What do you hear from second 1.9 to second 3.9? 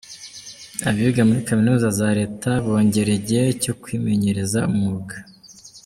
za Reta bongerewe igihe cyo